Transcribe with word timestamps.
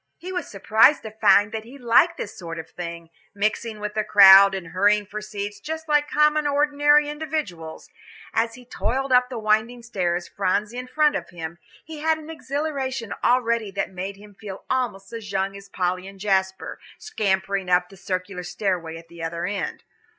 He 0.17 0.31
was 0.33 0.47
surprised 0.49 1.03
to 1.03 1.11
find 1.11 1.51
that 1.51 1.63
he 1.63 1.77
liked 1.77 2.17
this 2.17 2.35
sort 2.35 2.57
of 2.57 2.71
thing, 2.71 3.11
mixing 3.35 3.79
with 3.79 3.95
a 3.95 4.03
crowd 4.03 4.55
and 4.55 4.69
hurrying 4.69 5.05
for 5.05 5.21
seats 5.21 5.59
just 5.59 5.87
like 5.87 6.09
common 6.09 6.47
ordinary 6.47 7.07
individuals. 7.07 7.87
And 8.33 8.45
as 8.49 8.55
he 8.55 8.65
toiled 8.65 9.11
up 9.11 9.29
the 9.29 9.37
winding 9.37 9.83
stairs, 9.83 10.27
Phronsie 10.27 10.79
in 10.79 10.87
front 10.87 11.15
of 11.15 11.29
him, 11.29 11.59
he 11.85 11.99
had 11.99 12.17
an 12.17 12.31
exhilaration 12.31 13.13
already 13.23 13.69
that 13.73 13.91
made 13.93 14.15
him 14.17 14.33
feel 14.33 14.63
almost 14.71 15.13
as 15.13 15.31
young 15.31 15.55
as 15.55 15.69
Polly 15.69 16.07
and 16.07 16.19
Jasper, 16.19 16.79
scampering 16.97 17.69
up 17.69 17.87
the 17.89 17.95
circular 17.95 18.41
stairway 18.41 18.97
at 18.97 19.07
the 19.07 19.21
other 19.21 19.45
end. 19.45 19.83